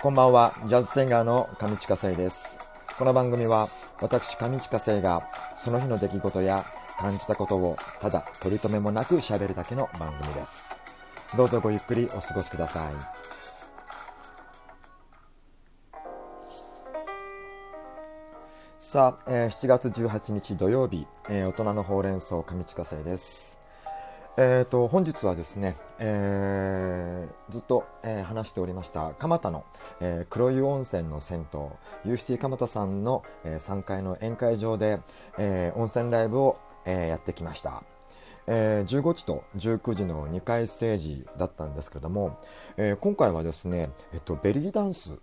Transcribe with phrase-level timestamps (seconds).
[0.00, 2.72] こんばんは、ジャズシンガーの上地下生です。
[3.00, 3.66] この番組は、
[4.00, 6.60] 私上地下生が、その日の出来事や
[7.00, 10.80] 感じたことを、ただ取り留めもなく喋るだけの番組です。
[11.36, 12.94] どうぞごゆっくりお過ごしください。
[18.78, 23.57] さあ、えー7月18日土曜日、えー大人のほうれん草上地下生です。
[24.40, 29.64] えー、と本日はですね、えーずっと、えー話しておりました蒲田の、
[30.00, 31.60] えー黒湯温泉の銭湯
[32.04, 35.00] ユーシティ蒲田さんの、え3階の宴会場で、
[35.38, 37.82] えー温泉ライブを、えーやってきました。
[38.46, 42.38] えー15時と19時の2回ステージだったんですけれども、
[42.76, 45.18] えー今回はですね、えっと、ベリーダンス、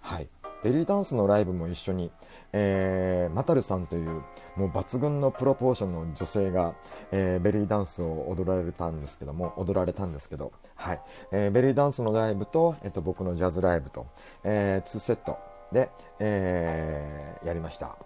[0.00, 0.28] はい、
[0.64, 2.10] ベリーダンスのライブも一緒に、
[2.54, 4.22] えーマタルさんという
[4.56, 6.74] もう抜群のプロポーションの女性が、
[7.12, 11.00] えーベリーダンスを踊られたんですけども踊られたんですけど、はい。
[11.32, 14.06] えーベリーダンスのライブと、えっと、僕のジャズライブと、
[14.42, 15.38] えー2セット
[15.70, 17.96] で、えーやりました。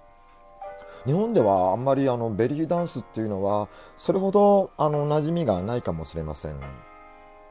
[1.06, 6.56] 日本ではあんまりあのベリーダンスっていうのはそれほどあの馴染みがないかもしれません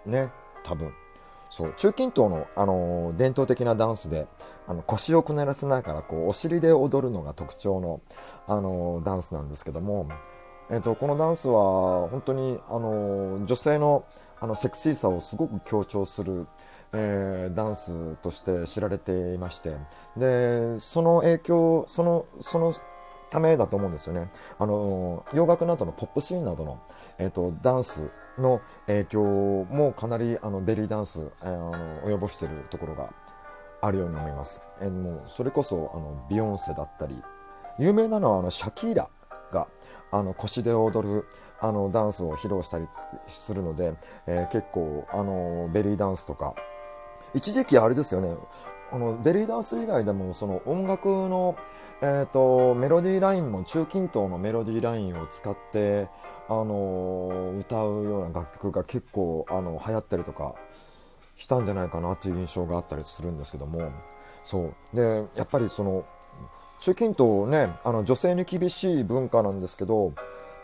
[0.06, 0.32] ね。
[0.64, 0.92] 多分。
[1.50, 1.74] そう。
[1.78, 4.28] 中近東の、あの伝統的なダンスで
[4.68, 8.02] あの腰をくねらせながらこうお尻で踊るのが特徴の、
[8.48, 10.10] あのダンスなんですけども、
[10.70, 14.06] えっとこのダンスは本当に、あの女性の
[14.40, 16.48] あのセクシーさをすごく強調する、
[16.94, 19.76] えーダンスとして知られていまして
[20.16, 22.74] でその影響そのその
[23.30, 24.30] ためだと思うんですよね。
[24.58, 26.80] あの洋楽などのポップシーンなどの、
[27.20, 29.24] えっとダンスの影響
[29.70, 33.12] もかなりあのベリーダンス、えーあの及ぼしているところが
[33.82, 34.62] あるように思います。
[34.82, 37.22] えーもうそれこそあのビヨンセだったり
[37.80, 39.10] 有名なのはあのシャキーラ
[39.52, 39.68] が
[40.12, 41.26] あの腰で踊る
[41.60, 42.88] あのダンスを披露したり
[43.28, 46.56] するので、えー結構あのベリーダンスとか
[47.34, 48.36] 一時期あれですよね
[48.92, 51.58] あのベリーダンス以外でもその音楽の、
[52.02, 56.08] えー、とメロディーラインも中近東のメロディーラインを使って、
[56.48, 60.56] あの歌うような楽曲が結構あの流行ったりとか
[61.36, 63.92] したんじゃないかなっていう印象があったりするんですけども。
[64.44, 64.96] そう。
[64.96, 66.06] でやっぱりその
[66.80, 70.14] 中近東ねあの女性に厳しい文化なんですけど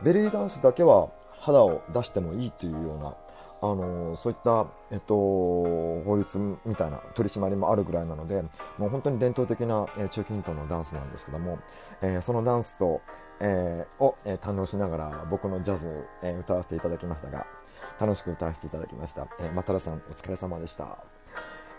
[0.03, 3.15] ベリーダンスだけは肌を出してもいいっていうような
[3.63, 8.41] あのそういった、えっと、法律みたいな取り締まりもあるぐらいなので
[8.77, 11.59] もう本当に伝統的な、えー中近東のダンスなんですけども、
[12.01, 13.01] えーそのダンスと、
[13.39, 17.47] えーを、え堪能しながら僕のジャズ、え歌わせていただきましたが
[18.01, 20.97] 楽しく歌わせていただきました、えー、マタラさんお疲れ様でした、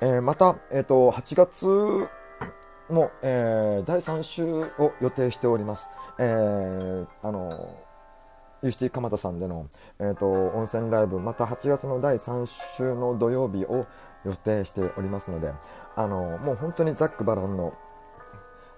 [0.00, 1.67] えまた、えー、と8月
[2.89, 7.77] も、え第3週を予定しております、えあの
[8.64, 12.47] ユーシティ蒲田さんでの、えー、と温泉ライブまた8月の第3
[12.78, 13.86] 週の土曜日を
[14.25, 15.52] 予定しておりますので
[15.94, 17.75] あのもう本当にザックバランの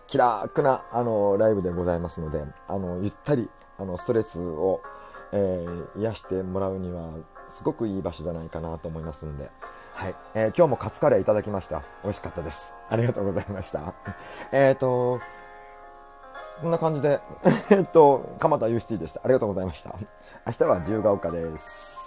[0.09, 3.49] 気楽なあのライブでございますのであのゆったり
[3.79, 4.83] あのストレスを、
[5.33, 7.11] えー癒してもらうには
[7.49, 9.49] すごくいい場所じゃないかなと思いますんで。
[9.95, 11.83] はい、えー今日もカツカレーいただきました。
[12.03, 12.75] 美味しかったです。
[12.91, 13.95] ありがとうございました。
[14.53, 15.21] えっと、
[16.61, 17.21] こんな感じで、
[17.71, 19.21] えっと、蒲田ユーシティでした。
[19.23, 19.95] ありがとうございました。
[20.47, 22.07] 明日は自由が丘です。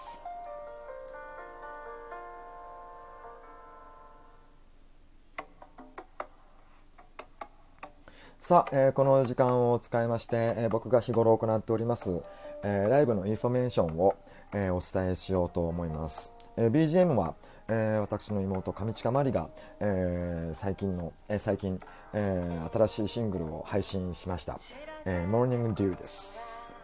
[8.40, 12.20] さあ、えーこの時間を使いまして、えー僕が日頃行っております、
[12.64, 14.16] えーライブのインフォメーションを、
[14.54, 16.34] えーお伝えしようと思います。
[16.58, 17.36] えー BGM は、
[17.70, 19.50] えー私の妹上近まりが、
[19.80, 21.80] えー最近の、えー最近、
[22.14, 24.60] えー新しいシングルを配信しました。
[25.06, 26.76] えー、モーニングデューです。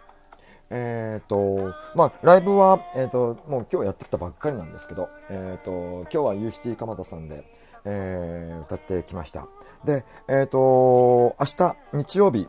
[0.69, 7.44] えっ、と、まあ、ライブは、えっ、と、もう今日やってきたばっかりなんですけど、えっ、と、今日はユーシティ蒲田さんで、
[7.85, 9.47] えー歌ってきました。
[9.85, 12.47] で、えっ、と、明日、日曜日、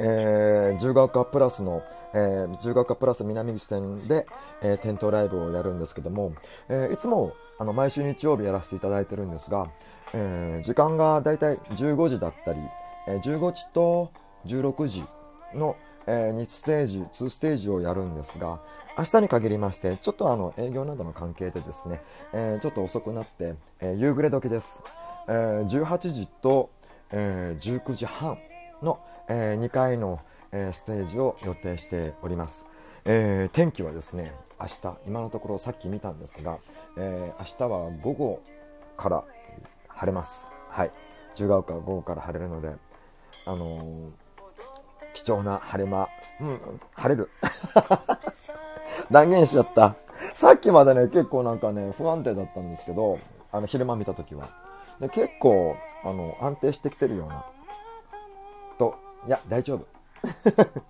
[0.00, 1.82] えー、自由が丘プラスの、
[2.14, 4.26] えー、自由が丘プラス南口店で、
[4.62, 6.32] えー、店頭ライブをやるんですけども、
[6.68, 9.68] えーいつもあの毎週日曜日やらせていただいてるんですが、
[10.14, 12.58] えー時間がだいたい15時だったり、
[13.08, 14.12] えー15時と
[14.46, 15.02] 16時
[15.54, 15.76] の、
[16.06, 18.60] えー2ステージ2ステージをやるんですが
[18.96, 22.00] 明日に限りましてちょっとあの営業などの関係でですね、
[22.32, 24.84] えーちょっと遅くなって、えー夕暮れ時です、
[25.26, 26.70] えー18時と、
[27.10, 28.38] えー19時半
[28.82, 30.18] の、え2回の、
[30.52, 32.66] えーステージを予定しております、
[33.04, 36.58] えー天気はですね明日今のところさっき見たんですが、
[36.96, 38.42] えー明日は午後
[38.96, 39.24] から
[39.88, 40.50] 晴れます。
[40.70, 40.90] はい。
[41.32, 42.68] 自由が丘は午後から晴れるので
[43.46, 44.10] あの
[45.12, 46.08] 貴重な晴れ間
[46.40, 47.30] うん晴れる。
[49.10, 49.96] 断言しちゃった。
[50.34, 53.18] さっきまでね結構なんかね不安定だったんですけど
[53.52, 54.44] あの昼間見た時は。
[55.00, 57.44] で結構あの安定してきてるような
[59.26, 59.86] いや大丈夫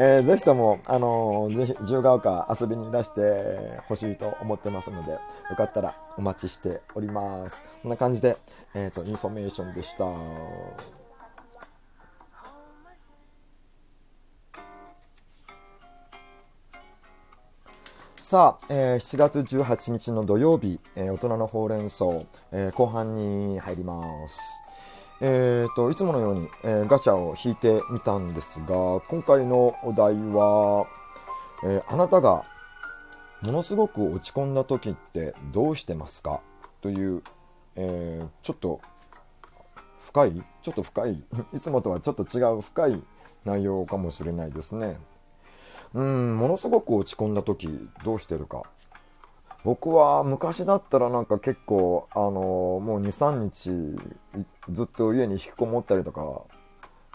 [0.00, 5.18] えー、ぜひとも、あのー、ぜひ自由が丘遊びにいらしてほしいと思ってますので、よ
[5.56, 7.66] かったらお待ちしております。
[7.82, 8.36] こんな感じで、
[8.74, 10.04] えっ、ー、と、インフォメーションでした。
[18.20, 22.04] さあ、えー、7月18日の土曜日、えー、大人のほうれん草、
[22.52, 24.60] えー、後半に入ります。
[25.20, 30.86] えーと、いつものように、えガチャを引いてみたんですが、今回のお題は、
[31.64, 32.44] えあなたが
[33.42, 36.40] ものすごく落ち込んだ時ってどうしてますか？
[36.80, 37.22] という、
[37.74, 38.80] えちょっと
[40.02, 43.02] 深いちょっと深いいつもとはちょっと違う深い
[43.44, 44.98] 内容かもしれないですね。
[45.94, 47.68] うん、ものすごく落ち込んだ時
[48.04, 48.62] どうしてるか？
[49.64, 53.96] 僕は昔だったらなんか結構、あのもう2、3日
[54.70, 56.42] ずっと家に引きこもったりとか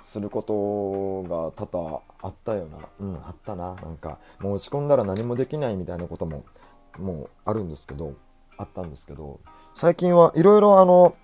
[0.04, 3.76] することが多々あったよな、うん、あったな。
[3.76, 6.44] なんか、もう落ち込んだら何もできないみたいなことも、
[7.00, 8.14] もうあるんですけど、
[8.58, 9.40] あったんですけど、
[9.74, 11.16] 最近はいろいろあの、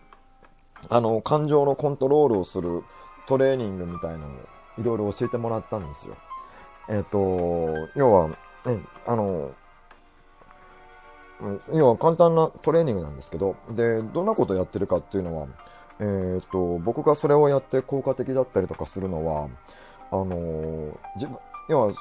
[0.90, 2.84] あの、感情のコントロールをする
[3.28, 4.30] トレーニングみたいなのを
[4.80, 6.16] いろいろ教えてもらったんですよ。
[6.90, 8.36] えっ、ー、と、要は、ね、
[9.06, 9.52] あの、
[11.74, 15.48] 要は簡単なトレーニングなんですけど、で、どんなことをやってるかっていうのは、
[16.00, 19.50] えっ、と、僕がそれをやって効果的だったりとかするのは、
[20.12, 21.38] あの、自分、
[21.70, 21.94] 要は、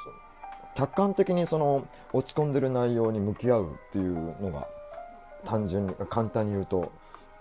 [0.75, 4.65] 客観的にその落ち込んでる内容に向き合うっていうのが
[5.43, 6.89] 単純に簡単に言うと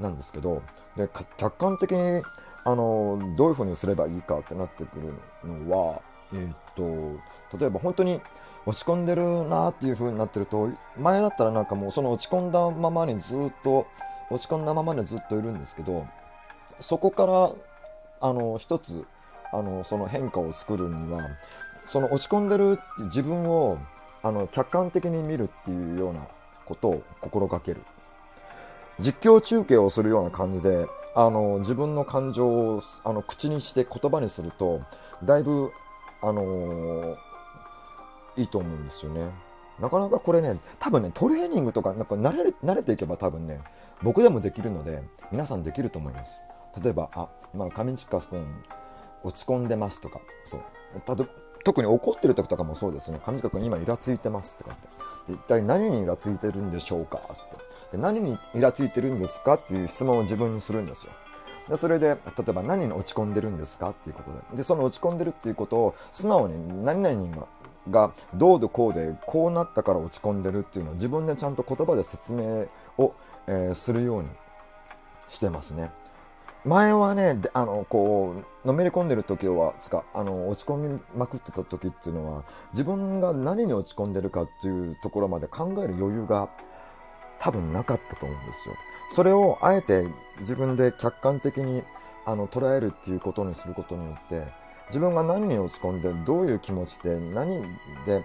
[0.00, 0.60] なんですけど
[0.96, 2.22] で客観的に
[2.64, 5.12] あのどういうふうにすればいいかってなってくる
[5.44, 6.00] のは
[6.32, 6.56] えー、っ
[7.50, 8.20] と、例えば本当に
[8.68, 10.68] 落ち込んでるなっていう風になってると、
[10.98, 13.86] 前だったらなんかもうその落ち込んだままにずっと、
[14.30, 16.06] 落ち込んだままでずっといるんですけど、
[16.78, 17.50] そこから、
[18.20, 19.06] あの、一つ、
[19.54, 21.22] あの、その変化を作るには、
[21.86, 23.78] その落ち込んでる自分を、
[24.22, 26.26] あの、客観的に見るっていうような
[26.66, 27.80] ことを心がける。
[29.00, 34.80] 実況中継をするような感じで、あの、自分の感情を、あの、口にして言葉にすると、
[35.24, 35.72] だいぶ
[36.20, 37.16] あのー、
[38.38, 39.28] いいと思うんですよね。
[39.80, 43.60] なかなかこれね、多分ね、トレーニングとか、なんか慣れ慣れていけば多分ね、
[44.02, 46.42] 僕でもできるので、皆さんできると思います。
[46.82, 48.46] 例えば、あ、今、上近君、
[49.22, 50.60] 落ち込んでますとか、そう。
[51.00, 51.16] た
[51.64, 53.18] 特に怒ってる時とかもそうですね。
[53.18, 54.76] 上近君今イラついてますとかっ
[55.26, 55.32] て。
[55.32, 57.18] 一体何にイラついてるんでしょうか？
[57.18, 58.02] ってで。
[58.02, 59.54] 何にイラついてるんですか？
[59.54, 61.12] っていう質問を自分にするんですよ。
[61.68, 62.16] でそれで、例
[62.48, 63.90] えば何に落ち込んでるんですか？
[63.90, 64.56] っていうことで。
[64.58, 67.46] で、その落ち込んでるっていうことを素直に何々が
[67.90, 72.66] がどうでこうでこうなったから落ち込んでるっていうのを自分でちゃんと言葉で説明
[72.98, 73.14] を、
[73.46, 74.28] えー、するように
[75.28, 75.90] してますね。
[76.64, 82.42] 前はね、あの、こう、のめり込んでる時は、つか、あの、落ち込みまくってた時っていうのは、
[82.72, 86.50] 自分が何に落ち込んでるかっていうところまで考える余裕が
[87.38, 88.74] 多分なかったと思うんですよ。
[89.14, 90.06] それをあえて
[90.40, 91.82] 自分で客観的に
[92.26, 94.44] あの捉えるっていうことにすることによって
[94.88, 97.62] 自分が何に落ち込んでどういう気持ちで何
[98.06, 98.22] でっ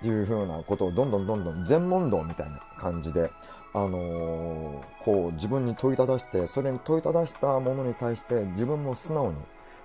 [0.00, 3.30] ていうふうなことをどんどんどんどん全問答みたいな感じで、
[3.72, 9.36] あのー、こう自分に問いただしてそれに問いただしたものに対して自分も素直に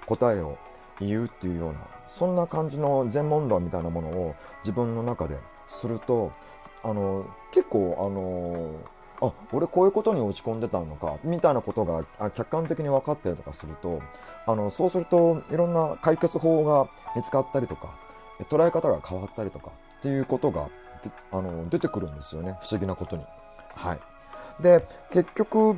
[0.05, 0.57] 答えを
[0.99, 6.31] 言うっていうようなそんな感じの全問答みたいなものを自分の中ですると
[6.83, 8.75] あの結構あの
[9.21, 14.01] あ俺こういうことに落ち込んでたのかみたいなことが客観的に分かったりとかすると
[14.47, 17.89] あのそうするといろんな解決法が見つかったりとか
[18.49, 20.69] 捉え方が変わったりとかっていうことが
[21.31, 22.57] あの出てくるんですよね。
[22.61, 23.23] 不思議なことに。
[23.75, 23.99] はい、
[24.61, 24.79] で
[25.11, 25.77] 結局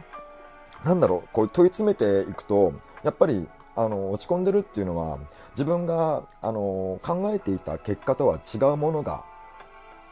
[0.85, 5.19] なんだろうこう問い詰めていくとやっぱりあの落ち込んでるっていうのは
[5.51, 9.23] 自分があの考えていた結果とは違うものが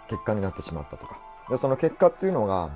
[0.07, 1.17] 結果になってしまったとか。
[1.49, 2.69] でその結果っていうのが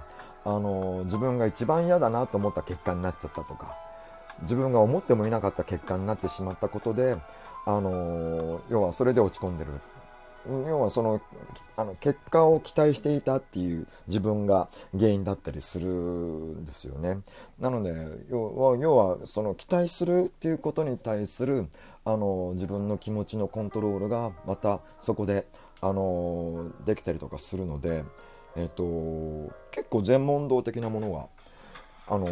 [0.46, 3.78] あの自分が一番嫌だなと思った結果になっちゃったとか
[4.42, 7.16] 自分が思ってもいなかった結果になってしまったことで
[7.66, 9.72] あの要はそれで落ち込んでる
[10.46, 11.22] 要はその
[11.78, 17.20] あの結果を期待していたっていう自分が原因だったりするんですよね。
[17.60, 17.94] なので
[18.30, 21.68] 要は要はその期待するっていうことに対する
[22.04, 25.46] あの自分の気持ちのコントロールがまたそこで
[25.80, 28.04] あのできたりとかするので、
[28.56, 28.84] えっ、と
[29.72, 31.28] 結構全問答的なものは
[32.08, 32.28] あの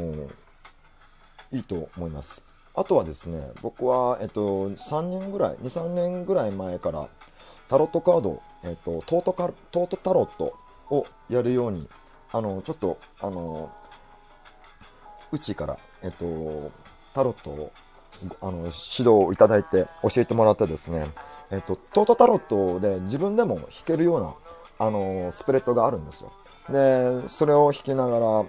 [1.51, 2.43] いいと思います。
[2.73, 7.09] あとはですね、僕は、えっと、3年ぐらい、2、3年ぐらい前から、
[7.67, 10.53] タロットカード、えっと、トートカトートタロット
[10.89, 11.85] をやるように、
[12.31, 13.69] あの、ちょっと、あの、
[15.33, 16.71] うちから、えっと、
[17.13, 17.71] タロットを
[18.41, 21.05] あの指導をいただいて教えてもらってですね、
[21.51, 24.33] えっと、トートタロットで自分でも弾けるような
[24.81, 26.31] あのスプレッドがあるんですよ。
[26.69, 28.45] で、それを弾きながら、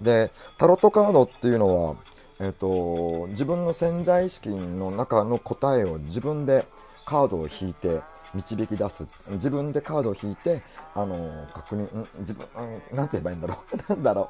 [0.00, 1.96] で、タロットカードっていうのは、
[2.40, 6.64] えっと、自分の潜在意識の中の答えを自分で
[7.04, 8.00] カードを引いて
[8.34, 9.30] 導き出す。
[9.32, 10.62] 自分でカードを引いて、
[10.94, 12.46] あの、確認、自分、
[12.92, 13.76] んなんて言えばいいんだろう？
[13.92, 14.28] なんだろ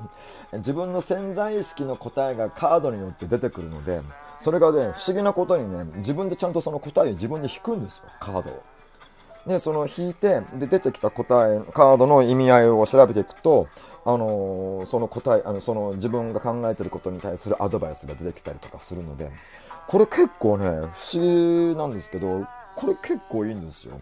[0.52, 0.58] う？
[0.58, 4.00] 自分の潜在意識の答えがカードによって出てくるので、
[4.40, 8.62] それがね、不思議なことにね、自分でちゃんとその答えを自分で引くんですよ、カードを。
[9.46, 13.66] で、その引いて、で、出てきた答え、カードの意味合いを調べていくと、
[14.06, 19.30] あのーその答え、あの、その自分が考えてることに対するアドバイスが出てきたりとかするので、
[19.88, 22.46] これ結構ね、不思議なんですけど、
[22.76, 23.94] これ結構いいんですよ。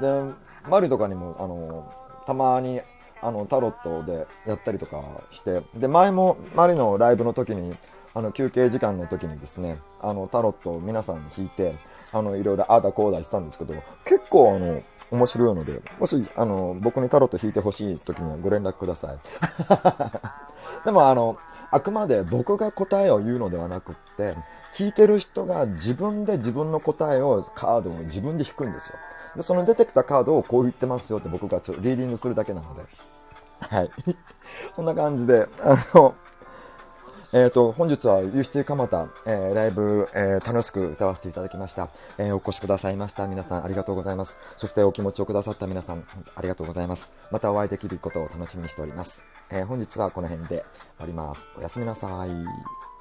[0.00, 0.32] で、
[0.68, 2.80] マリとかにも、あのーたまに、
[3.22, 7.74] あの、タロットでやったりとかして、で、前もマリのライブの時に、
[8.14, 11.72] あの、休憩時間の時にですね、あの、タロットを皆さんに引いて、
[12.12, 13.74] あの、いろいろああだこうだしたんですけど、
[14.04, 19.16] 結構あの、面白いので、もし、あの、僕にタロット引いてほしい時にはご連絡ください。
[20.84, 21.36] でもあの、
[21.72, 24.34] あくまで僕が答えを言うのではなくって、
[24.74, 28.98] 聞いてる人が自分で自分の答えを、カードを自分で引くんですよ。
[29.36, 32.82] で、その出てきたカードをこう言ってますよって僕がちょっとリーディングするだけなので。
[33.60, 33.90] はい。
[34.74, 36.14] そんな感じで、あの、
[37.32, 41.88] えっ、と、本日は UCT 蒲田、えーライブ、えー楽しく歌わせていただきました。
[42.18, 44.38] えーお越しくださいました皆さんありがとうございます。
[44.56, 47.10] そしてお気持ちをくださった皆さんありがとうございます。
[47.30, 49.24] またお会いできることを楽しみにしております。
[49.52, 50.64] えー本日はこの辺で終
[51.00, 51.48] わります。
[51.56, 52.99] おやすみなさい。